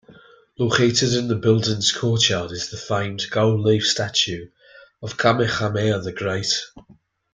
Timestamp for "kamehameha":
5.15-5.99